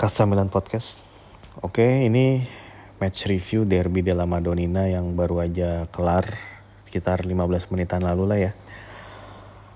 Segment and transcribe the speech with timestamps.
[0.00, 0.96] Kasta Milan Podcast.
[1.60, 2.40] Oke, ini
[2.96, 6.40] match review Derby della Madonnina yang baru aja kelar
[6.88, 8.52] sekitar 15 menitan lalu lah ya.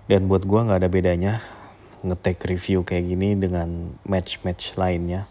[0.09, 1.45] Dan buat gua nggak ada bedanya
[2.01, 5.29] ngetek review kayak gini dengan match-match lainnya.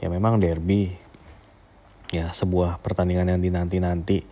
[0.00, 0.96] Ya memang Derby
[2.08, 4.24] ya sebuah pertandingan yang dinanti-nanti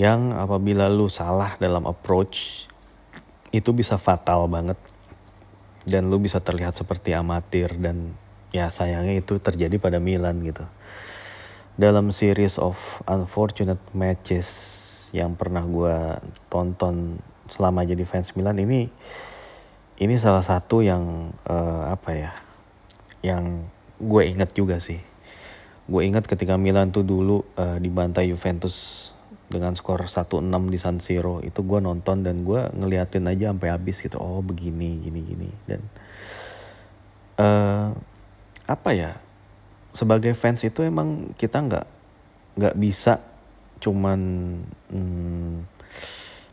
[0.00, 2.64] yang apabila lu salah dalam approach
[3.52, 4.80] itu bisa fatal banget
[5.84, 8.16] dan lu bisa terlihat seperti amatir dan
[8.50, 10.66] ya sayangnya itu terjadi pada Milan gitu.
[11.78, 12.76] Dalam series of
[13.08, 14.46] unfortunate matches
[15.10, 15.96] yang pernah gue
[16.52, 17.18] tonton
[17.50, 18.86] selama jadi fans Milan ini
[20.00, 22.32] ini salah satu yang uh, apa ya
[23.20, 23.68] yang
[24.00, 24.98] gue inget juga sih.
[25.90, 29.10] Gue inget ketika Milan tuh dulu uh, dibantai Juventus
[29.50, 33.98] dengan skor 1-6 di San Siro itu gue nonton dan gue ngeliatin aja sampai habis
[33.98, 34.16] gitu.
[34.16, 35.48] Oh begini gini gini.
[35.66, 35.80] Dan
[37.36, 37.90] uh,
[38.70, 39.18] apa ya
[39.90, 41.86] sebagai fans itu emang kita nggak
[42.54, 43.18] nggak bisa
[43.82, 44.20] cuman
[44.92, 45.66] hmm,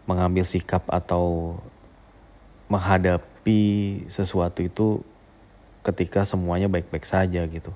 [0.09, 1.57] mengambil sikap atau
[2.71, 3.61] menghadapi
[4.09, 5.03] sesuatu itu
[5.83, 7.71] ketika semuanya baik-baik saja gitu.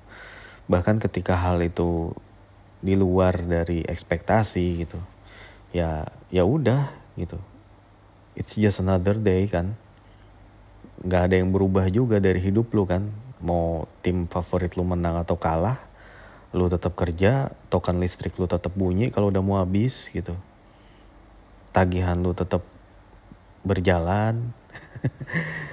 [0.67, 2.15] Bahkan ketika hal itu
[2.81, 4.97] di luar dari ekspektasi gitu
[5.75, 6.89] ya ya udah
[7.19, 7.37] gitu.
[8.33, 9.75] It's just another day kan.
[11.03, 13.11] Nggak ada yang berubah juga dari hidup lu kan
[13.41, 15.91] mau tim favorit lu menang atau kalah
[16.51, 20.35] lu tetap kerja token listrik lu tetap bunyi kalau udah mau habis gitu.
[21.71, 22.63] Tagihan lu tetap
[23.63, 24.51] berjalan.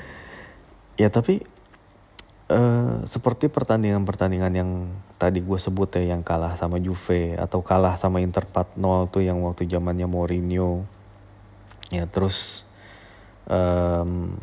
[0.99, 1.47] Ya tapi
[2.51, 4.71] uh, seperti pertandingan-pertandingan yang
[5.15, 9.39] tadi gue sebut ya yang kalah sama Juve atau kalah sama Inter 4-0 tuh yang
[9.47, 10.83] waktu zamannya Mourinho.
[11.95, 12.67] Ya terus
[13.47, 14.35] um,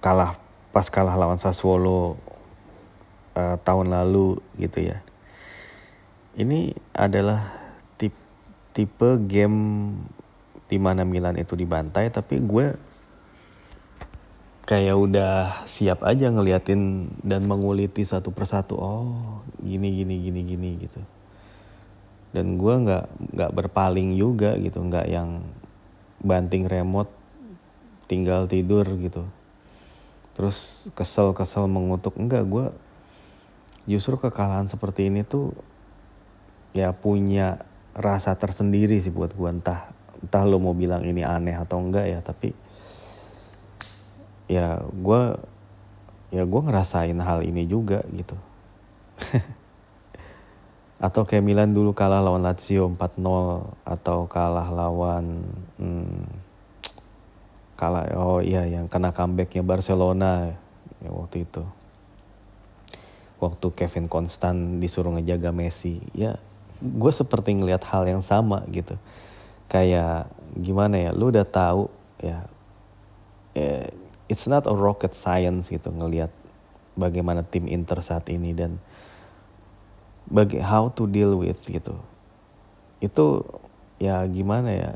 [0.00, 0.40] kalah
[0.72, 2.16] pas kalah lawan Sassuolo
[3.36, 5.00] uh, tahun lalu gitu ya.
[6.32, 7.52] Ini adalah
[8.00, 8.16] tipe,
[8.72, 9.92] tipe game
[10.72, 12.72] di mana Milan itu dibantai tapi gue
[14.64, 15.32] kayak udah
[15.68, 18.80] siap aja ngeliatin dan menguliti satu persatu.
[18.80, 21.00] Oh gini gini gini gini gitu.
[22.32, 25.44] Dan gue nggak nggak berpaling juga gitu nggak yang
[26.24, 27.12] banting remote
[28.08, 29.28] tinggal tidur gitu.
[30.32, 32.16] Terus kesel kesel mengutuk.
[32.16, 32.66] Enggak gue
[33.86, 35.54] justru kekalahan seperti ini tuh
[36.72, 37.60] ya punya
[37.92, 42.18] rasa tersendiri sih buat gue entah entah lo mau bilang ini aneh atau enggak ya
[42.22, 42.54] tapi
[44.46, 45.22] ya gue
[46.32, 48.36] ya gue ngerasain hal ini juga gitu.
[51.02, 53.18] Atau kayak Milan dulu kalah lawan Lazio 4-0
[53.82, 55.42] atau kalah lawan
[55.82, 56.22] hmm,
[57.74, 60.54] kalah oh iya yang kena comebacknya Barcelona
[61.02, 61.66] ya waktu itu
[63.42, 66.38] waktu Kevin Constant disuruh ngejaga Messi ya
[66.78, 68.94] gue seperti ngelihat hal yang sama gitu.
[69.66, 71.90] Kayak gimana ya lu udah tahu
[72.22, 72.46] ya
[73.58, 73.90] yeah,
[74.30, 76.30] it's not a rocket science gitu ngelihat
[76.94, 78.78] bagaimana tim Inter saat ini dan
[80.30, 81.98] bagi how to deal with gitu.
[83.02, 83.42] Itu
[83.98, 84.90] ya gimana ya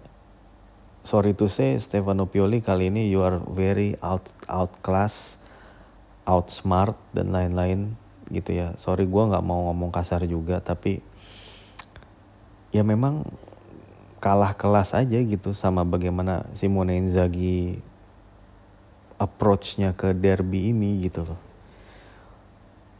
[1.07, 5.39] sorry to say Stefano Pioli kali ini you are very out outclass
[6.27, 7.95] outsmart dan lain-lain
[8.31, 8.75] gitu ya.
[8.81, 11.01] Sorry gue nggak mau ngomong kasar juga tapi
[12.75, 13.25] ya memang
[14.19, 17.79] kalah kelas aja gitu sama bagaimana Simone Inzaghi
[19.17, 21.41] approachnya ke derby ini gitu loh.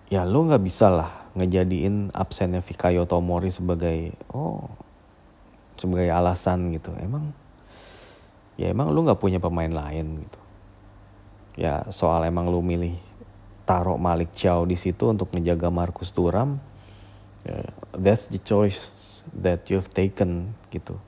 [0.07, 4.71] Ya lo nggak bisa lah ngejadiin absennya Fikayo Tomori sebagai oh
[5.77, 6.95] sebagai alasan gitu.
[6.97, 7.35] Emang
[8.57, 10.41] ya emang lu nggak punya pemain lain gitu.
[11.57, 12.95] Ya soal emang lu milih
[13.67, 16.63] taruh Malik Chow di situ untuk menjaga Marcus Turam
[17.47, 20.99] yeah, that's the choice that you've taken gitu.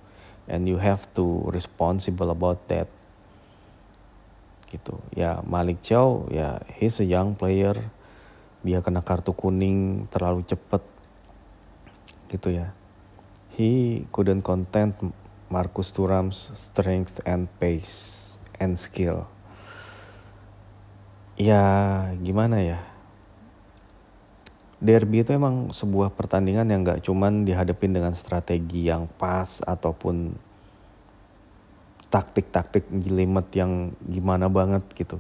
[0.48, 2.88] And you have to responsible about that.
[4.70, 4.96] Gitu.
[5.12, 7.76] Ya Malik Chow ya he's a young player.
[8.64, 10.82] Dia kena kartu kuning terlalu cepet.
[12.32, 12.72] Gitu ya.
[13.58, 14.94] He couldn't content
[15.50, 19.26] Marcus Thuram's strength and pace and skill
[21.38, 21.62] ya
[22.18, 22.82] gimana ya?
[24.78, 30.34] Derby itu emang sebuah pertandingan yang gak cuman dihadapin dengan strategi yang pas ataupun
[32.10, 35.18] taktik-taktik jelimet yang gimana banget gitu.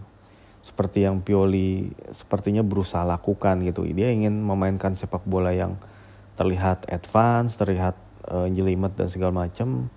[0.62, 3.82] Seperti yang Pioli sepertinya berusaha lakukan gitu.
[3.90, 5.74] Dia ingin memainkan sepak bola yang
[6.38, 7.98] terlihat advance terlihat
[8.30, 9.90] uh, jelimet dan segala macam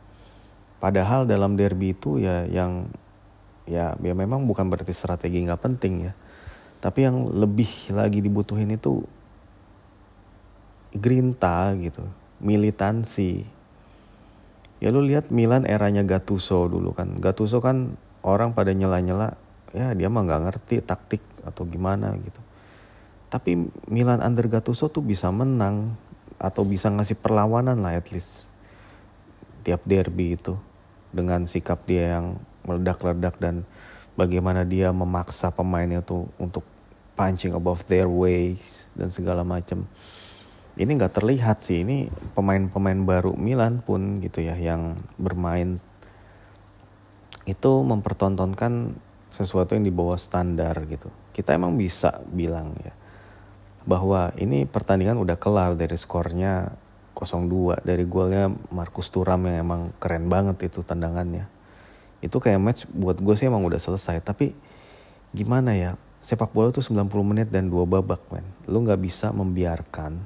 [0.82, 2.90] padahal dalam derby itu ya yang
[3.72, 6.14] ya ya memang bukan berarti strategi nggak penting ya.
[6.84, 9.06] Tapi yang lebih lagi dibutuhin itu
[10.92, 12.04] grinta gitu
[12.44, 13.48] militansi.
[14.82, 17.22] Ya lu lihat Milan eranya Gattuso dulu kan.
[17.22, 17.96] Gattuso kan
[18.26, 19.38] orang pada nyela-nyela
[19.72, 22.42] ya dia mah nggak ngerti taktik atau gimana gitu.
[23.32, 25.96] Tapi Milan under Gattuso tuh bisa menang
[26.42, 28.50] atau bisa ngasih perlawanan lah at least
[29.62, 30.58] tiap derby itu
[31.14, 33.64] dengan sikap dia yang meledak-ledak dan
[34.16, 36.66] bagaimana dia memaksa pemainnya tuh untuk
[37.16, 39.86] punching above their ways dan segala macam
[40.80, 41.84] ini nggak terlihat sih.
[41.84, 45.84] Ini pemain-pemain baru Milan pun gitu ya yang bermain
[47.44, 48.96] itu mempertontonkan
[49.34, 51.12] sesuatu yang di bawah standar gitu.
[51.36, 52.94] Kita emang bisa bilang ya
[53.82, 56.70] bahwa ini pertandingan udah kelar dari skornya
[57.18, 61.50] 0-2 dari golnya Markus Turam yang emang keren banget itu tendangannya
[62.22, 64.22] itu kayak match buat gue sih emang udah selesai.
[64.22, 64.54] Tapi
[65.34, 65.92] gimana ya
[66.22, 68.46] sepak bola tuh 90 menit dan dua babak men.
[68.70, 70.22] Lu nggak bisa membiarkan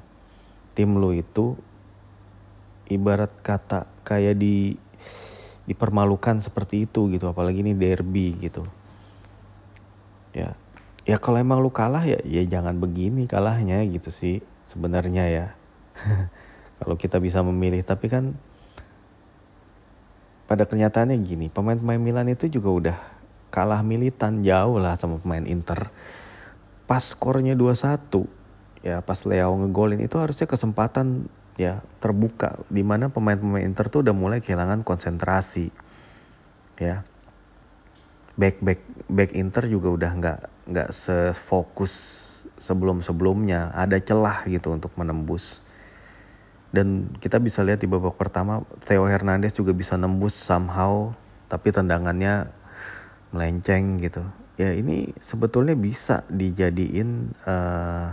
[0.76, 1.56] tim lu itu
[2.92, 4.76] ibarat kata kayak di
[5.64, 7.26] dipermalukan seperti itu gitu.
[7.32, 8.62] Apalagi ini derby gitu.
[10.36, 10.52] Ya
[11.08, 15.46] ya kalau emang lu kalah ya ya jangan begini kalahnya gitu sih sebenarnya ya.
[16.76, 18.36] Kalau kita bisa memilih tapi kan
[20.46, 22.98] pada kenyataannya gini pemain-pemain Milan itu juga udah
[23.50, 25.90] kalah militan jauh lah sama pemain Inter.
[26.86, 31.26] Pas skornya 2-1 ya pas Leo ngegolin itu harusnya kesempatan
[31.58, 35.74] ya terbuka di mana pemain-pemain Inter tuh udah mulai kehilangan konsentrasi
[36.78, 37.02] ya.
[38.36, 40.40] Back back back Inter juga udah nggak
[40.70, 41.94] nggak sefokus
[42.60, 45.65] sebelum sebelumnya ada celah gitu untuk menembus
[46.76, 51.16] dan kita bisa lihat di babak pertama Theo Hernandez juga bisa nembus somehow
[51.48, 52.52] tapi tendangannya
[53.32, 54.20] melenceng gitu
[54.60, 58.12] ya ini sebetulnya bisa dijadiin uh,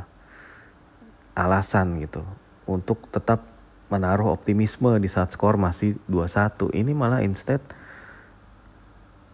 [1.35, 2.23] alasan gitu
[2.63, 3.53] untuk tetap
[3.93, 6.73] menaruh optimisme di saat skor masih 2-1.
[6.73, 7.61] Ini malah instead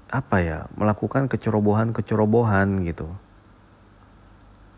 [0.10, 3.08] apa ya, melakukan kecerobohan-kecerobohan gitu.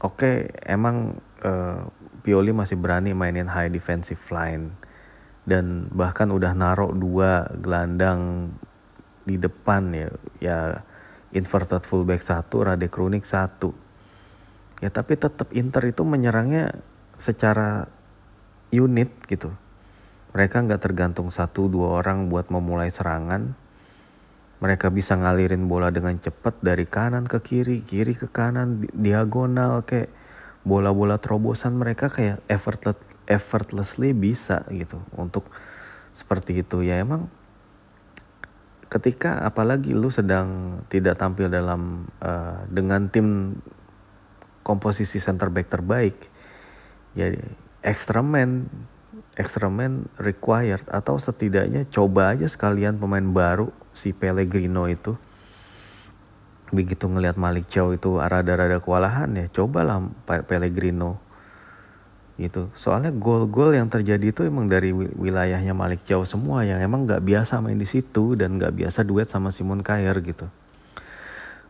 [0.01, 1.87] Oke, emang uh,
[2.21, 4.71] Pioli masih berani mainin high defensive line
[5.45, 8.53] dan bahkan udah naruh dua gelandang
[9.25, 10.07] di depan ya,
[10.37, 10.59] ya
[11.33, 13.73] inverted fullback satu, Rade Kronik satu.
[14.81, 16.73] Ya tapi tetap Inter itu menyerangnya
[17.17, 17.85] secara
[18.73, 19.53] unit gitu.
[20.31, 23.53] Mereka nggak tergantung satu dua orang buat memulai serangan.
[24.61, 30.13] Mereka bisa ngalirin bola dengan cepat dari kanan ke kiri, kiri ke kanan, diagonal kayak
[30.61, 35.49] bola-bola terobosan mereka kayak effortless, effortlessly bisa gitu untuk
[36.13, 36.85] seperti itu.
[36.85, 37.31] Ya emang
[38.91, 43.55] ketika apalagi lu sedang tidak tampil dalam uh, dengan tim
[44.67, 46.15] komposisi center back terbaik
[47.15, 47.31] ya
[47.81, 48.67] extra man
[50.19, 55.15] required atau setidaknya coba aja sekalian pemain baru si Pellegrino itu
[56.71, 61.19] begitu ngelihat Malik Chow itu rada-rada kewalahan ya cobalah Pellegrino.
[62.39, 62.71] Gitu.
[62.73, 67.61] Soalnya gol-gol yang terjadi itu emang dari wilayahnya Malik Chow semua yang emang nggak biasa
[67.61, 70.49] main di situ dan nggak biasa duet sama Simon Kjaer gitu.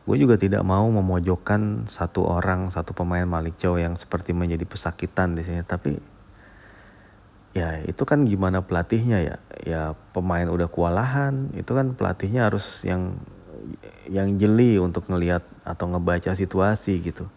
[0.07, 5.35] Gue juga tidak mau memojokkan satu orang satu pemain Malik Chow yang seperti menjadi pesakitan
[5.35, 5.59] di sini.
[5.65, 5.97] Tapi
[7.51, 9.35] ya itu kan gimana pelatihnya ya?
[9.67, 9.81] Ya
[10.15, 13.19] pemain udah kewalahan itu kan pelatihnya harus yang
[14.09, 17.27] yang jeli untuk ngelihat atau ngebaca situasi gitu.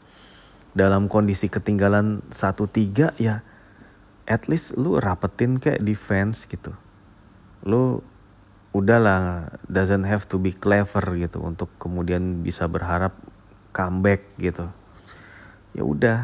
[0.74, 3.46] Dalam kondisi ketinggalan satu tiga ya
[4.24, 6.72] at least lu rapetin kayak defense gitu.
[7.64, 8.00] Lu
[8.74, 13.14] udahlah doesn't have to be clever gitu untuk kemudian bisa berharap
[13.70, 14.66] comeback gitu.
[15.76, 16.18] Ya udah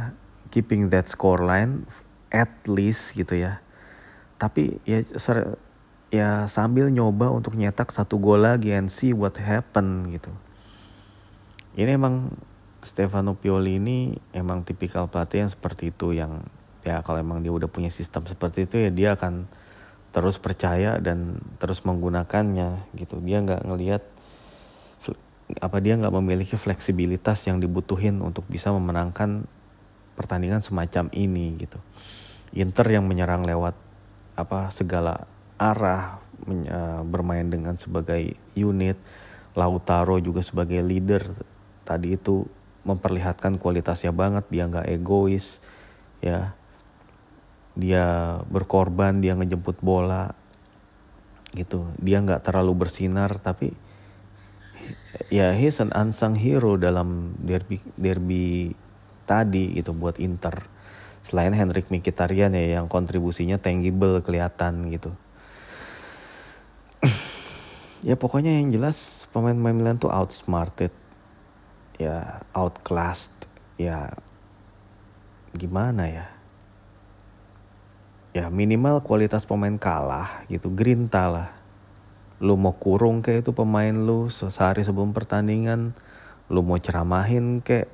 [0.50, 1.86] keeping that score line
[2.34, 3.62] at least gitu ya.
[4.40, 5.04] Tapi ya
[6.10, 10.30] ya sambil nyoba untuk nyetak satu gol lagi and see what happen gitu.
[11.78, 12.34] Ini emang
[12.82, 16.42] Stefano Pioli ini emang tipikal pelatih yang seperti itu yang
[16.82, 19.46] ya kalau emang dia udah punya sistem seperti itu ya dia akan
[20.10, 23.22] terus percaya dan terus menggunakannya gitu.
[23.22, 24.02] Dia nggak ngelihat
[25.58, 29.46] apa dia nggak memiliki fleksibilitas yang dibutuhin untuk bisa memenangkan
[30.14, 31.78] pertandingan semacam ini gitu.
[32.54, 33.78] Inter yang menyerang lewat
[34.34, 35.26] apa segala
[35.60, 36.16] arah
[36.48, 38.96] uh, bermain dengan sebagai unit.
[39.52, 41.36] Lautaro juga sebagai leader.
[41.84, 42.48] Tadi itu
[42.88, 45.60] memperlihatkan kualitasnya banget dia nggak egois
[46.24, 46.56] ya.
[47.76, 50.32] Dia berkorban dia ngejemput bola
[51.52, 51.92] gitu.
[52.00, 53.76] Dia nggak terlalu bersinar tapi
[55.28, 58.72] ya he's an unsung hero dalam derby derby
[59.28, 60.64] tadi gitu buat Inter.
[61.20, 65.12] Selain Henrik Mkhitaryan ya yang kontribusinya tangible kelihatan gitu
[68.00, 70.92] ya pokoknya yang jelas pemain-pemain Milan tuh outsmarted.
[72.00, 73.48] Ya outclassed.
[73.76, 74.12] Ya
[75.56, 76.26] gimana ya?
[78.30, 80.72] Ya minimal kualitas pemain kalah gitu.
[80.72, 81.48] Gerinta lah.
[82.40, 85.92] Lu mau kurung kayak itu pemain lu sehari sebelum pertandingan
[86.50, 87.86] lu mau ceramahin kayak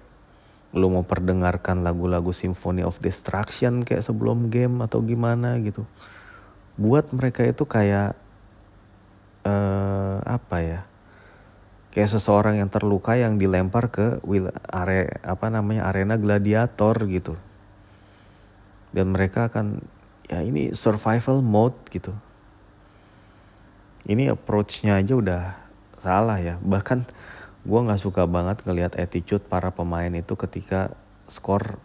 [0.76, 5.84] lu mau perdengarkan lagu-lagu Symphony of Destruction kayak sebelum game atau gimana gitu.
[6.76, 8.16] Buat mereka itu kayak
[9.46, 10.80] uh, apa ya
[11.96, 14.20] kayak seseorang yang terluka yang dilempar ke
[14.68, 17.40] area apa namanya arena gladiator gitu.
[18.92, 19.80] Dan mereka akan
[20.28, 22.12] ya ini survival mode gitu.
[24.04, 25.42] Ini approachnya aja udah
[25.96, 26.60] salah ya.
[26.60, 27.08] Bahkan
[27.64, 30.92] gue nggak suka banget ngelihat attitude para pemain itu ketika
[31.32, 31.80] skor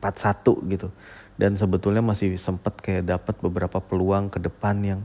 [0.00, 0.88] 4-1 gitu.
[1.36, 5.00] Dan sebetulnya masih sempet kayak dapat beberapa peluang ke depan yang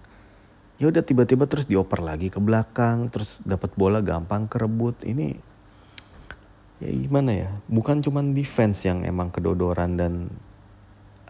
[0.81, 5.05] ya udah tiba-tiba terus dioper lagi ke belakang terus dapat bola gampang kerebut.
[5.05, 5.37] Ini
[6.81, 7.49] ya gimana ya?
[7.69, 10.25] Bukan cuman defense yang emang kedodoran dan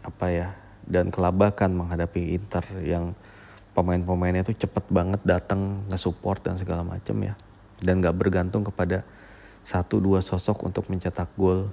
[0.08, 0.48] apa ya
[0.88, 3.12] dan kelabakan menghadapi Inter yang
[3.76, 7.36] pemain-pemainnya itu cepet banget datang nge-support dan segala macam ya.
[7.84, 9.04] Dan gak bergantung kepada
[9.68, 11.68] satu dua sosok untuk mencetak gol.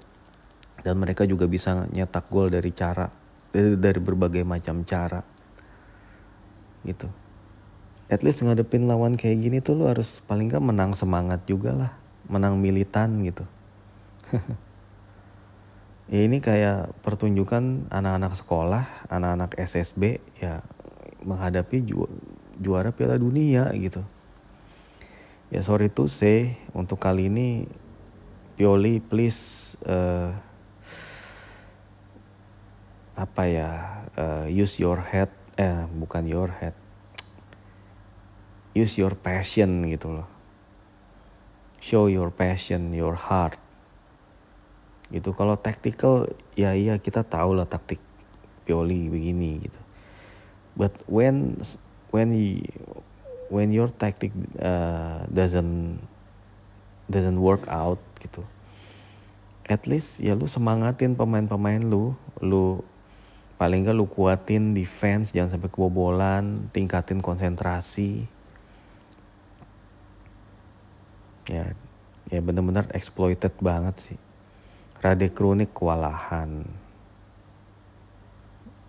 [0.82, 3.06] Dan mereka juga bisa nyetak gol dari cara
[3.54, 5.22] dari, dari berbagai macam cara.
[6.82, 7.27] Gitu
[8.08, 11.92] at least ngadepin lawan kayak gini tuh lu harus paling gak menang semangat juga lah.
[12.28, 13.44] Menang militan gitu.
[16.08, 20.64] Ya ini kayak pertunjukan anak-anak sekolah, anak-anak SSB ya
[21.20, 22.08] menghadapi ju
[22.56, 24.00] juara Piala Dunia gitu.
[25.52, 27.68] Ya sorry to say untuk kali ini
[28.56, 30.32] Pioli please uh,
[33.12, 33.70] apa ya
[34.16, 35.28] uh, use your head
[35.60, 36.72] eh bukan your head
[38.74, 40.28] use your passion gitu loh.
[41.78, 43.56] Show your passion your heart.
[45.08, 45.32] Gitu.
[45.32, 48.02] Kalau tactical ya iya kita tahu lah taktik
[48.68, 49.80] Pioli begini gitu.
[50.76, 51.56] But when
[52.12, 52.60] when you,
[53.48, 56.02] when your tactic uh, doesn't
[57.08, 58.44] doesn't work out gitu
[59.68, 62.16] at least ya lu semangatin pemain-pemain lu.
[62.40, 62.80] Lu
[63.60, 68.24] paling gak lu kuatin defense jangan sampai kebobolan tingkatin konsentrasi
[71.48, 71.64] ya
[72.28, 74.18] ya benar-benar exploited banget sih
[74.98, 76.66] Rade kronik kewalahan.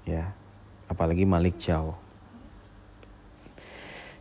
[0.10, 0.34] Ya,
[0.90, 1.94] apalagi Malik Chow.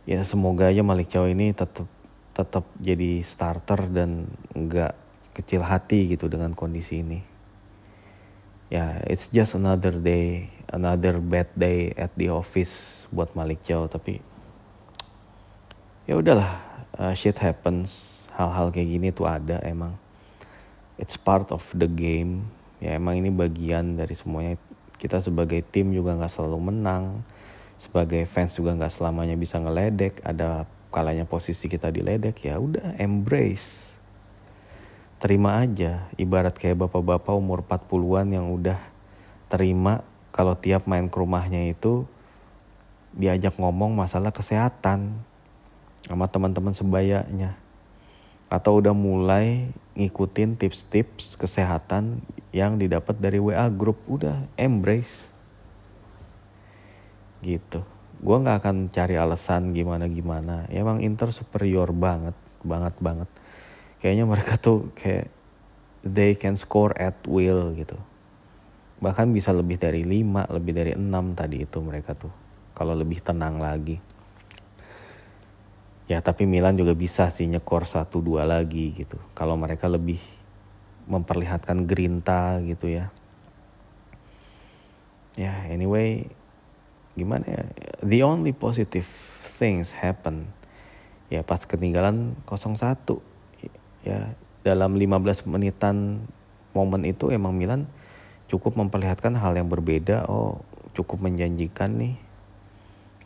[0.05, 1.89] Ya semoga aja Malik Chow ini tetap
[2.37, 4.93] tetap jadi starter dan nggak
[5.33, 7.25] kecil hati gitu dengan kondisi ini.
[8.69, 13.89] Ya, it's just another day, another bad day at the office buat Malik Chow.
[13.89, 14.21] Tapi
[16.05, 16.61] ya udahlah,
[17.01, 18.18] uh, shit happens.
[18.39, 19.99] Hal-hal kayak gini tuh ada emang.
[20.95, 22.47] It's part of the game.
[22.79, 24.55] Ya emang ini bagian dari semuanya.
[24.95, 27.19] Kita sebagai tim juga nggak selalu menang.
[27.75, 30.23] Sebagai fans juga nggak selamanya bisa ngeledek.
[30.23, 33.91] Ada kalanya posisi kita diledek ya udah embrace.
[35.19, 36.07] Terima aja.
[36.15, 38.79] Ibarat kayak bapak-bapak umur 40-an yang udah
[39.51, 39.99] terima
[40.31, 42.07] kalau tiap main ke rumahnya itu
[43.11, 45.11] diajak ngomong masalah kesehatan
[46.07, 47.58] sama teman-teman sebayanya
[48.49, 55.29] atau udah mulai ngikutin tips-tips kesehatan yang didapat dari WA grup udah embrace.
[57.45, 57.85] Gitu.
[58.19, 63.29] Gue nggak akan cari alasan gimana gimana ya emang Inter superior banget banget banget.
[64.01, 65.31] Kayaknya mereka tuh kayak
[66.03, 67.95] they can score at will gitu.
[68.99, 72.33] Bahkan bisa lebih dari 5 lebih dari 6 tadi itu mereka tuh.
[72.75, 74.08] Kalau lebih tenang lagi
[76.09, 79.21] ya tapi Milan juga bisa sih nyekor satu dua lagi gitu.
[79.37, 80.17] Kalau mereka lebih
[81.05, 83.13] memperlihatkan gerinta gitu ya.
[85.37, 86.25] Ya yeah, anyway
[87.13, 87.63] gimana ya?
[88.01, 89.05] The only positive
[89.61, 90.49] things happen.
[91.29, 93.21] Ya pas ketinggalan 0-1
[94.01, 94.33] ya
[94.65, 96.25] dalam 15 menitan
[96.73, 97.85] momen itu emang Milan
[98.49, 100.25] cukup memperlihatkan hal yang berbeda.
[100.25, 100.65] Oh
[100.97, 102.17] cukup menjanjikan nih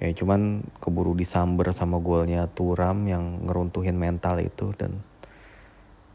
[0.04, 5.00] ya cuman keburu disamber sama golnya Turam yang ngeruntuhin mental itu dan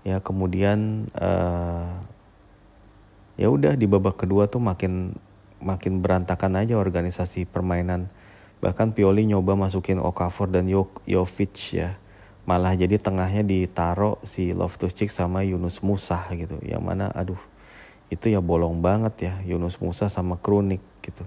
[0.04, 1.96] ya kemudian uh,
[3.40, 5.16] ya udah di babak kedua tuh makin
[5.64, 8.12] makin berantakan aja organisasi permainan.
[8.60, 11.96] Bahkan Pioli nyoba masukin Okafor dan Jovic ya.
[12.44, 16.60] Malah jadi tengahnya ditaro si Loftus Cheek sama Yunus Musah gitu.
[16.60, 17.40] Yang mana aduh
[18.12, 21.24] itu ya bolong banget ya Yunus Musa sama Kronik gitu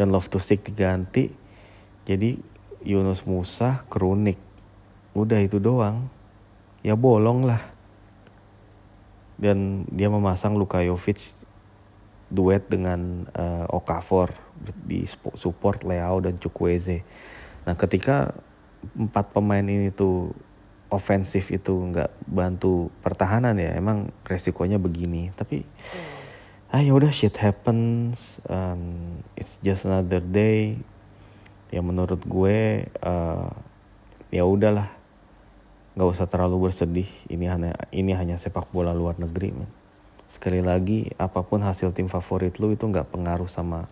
[0.00, 1.28] dan Love to Sick diganti
[2.08, 2.40] jadi
[2.80, 4.40] Yunus Musa Kronik
[5.12, 6.08] udah itu doang
[6.80, 7.60] ya bolong lah
[9.36, 11.36] dan dia memasang Luka Jovic
[12.32, 14.32] duet dengan uh, Okafor
[14.84, 15.02] di
[15.34, 17.02] support Leao dan Chukwueze.
[17.64, 18.36] Nah ketika
[18.94, 20.30] empat pemain ini tuh
[20.92, 26.19] ofensif itu nggak bantu pertahanan ya emang resikonya begini tapi hmm.
[26.70, 30.78] Ah ya udah shit happens um, it's just another day.
[31.74, 33.50] Ya menurut gue uh,
[34.30, 34.86] ya udahlah.
[35.98, 37.10] Nggak usah terlalu bersedih.
[37.26, 39.70] Ini hanya ini hanya sepak bola luar negeri man.
[40.30, 43.90] sekali lagi apa pun hasil tim favorit lu itu nggak pengaruh sama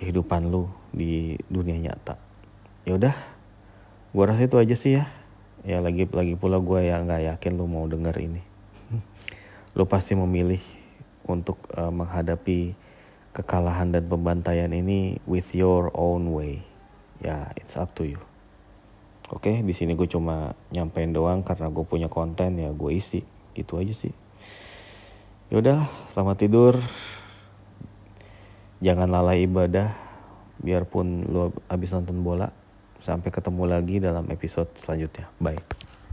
[0.00, 2.16] kehidupan lu di dunia nyata.
[2.88, 3.12] Ya udah
[4.16, 5.12] gue rasa itu aja sih ya.
[5.68, 8.40] Ya lagi lagi pula gue ya nggak yakin lu mau denger ini.
[9.76, 10.85] Lu pasti memilih
[11.26, 12.72] untuk uh, menghadapi
[13.36, 16.64] kekalahan dan pembantaian ini with your own way.
[17.20, 18.22] Ya it's up to you.
[19.28, 23.20] Oke okay, di sini gue cuma nyampein doang karena gue punya konten ya gue isi.
[23.52, 24.14] Gitu aja sih.
[25.52, 26.74] Yaudah selamat tidur.
[28.80, 29.92] Jangan lalai ibadah
[30.62, 32.48] biarpun lu habis nonton bola.
[33.02, 35.28] Sampai ketemu lagi dalam episode selanjutnya.
[35.36, 36.05] Bye.